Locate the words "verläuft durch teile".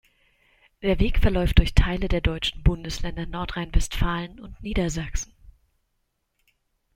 1.19-2.07